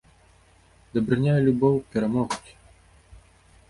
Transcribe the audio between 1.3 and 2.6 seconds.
і любоў перамогуць!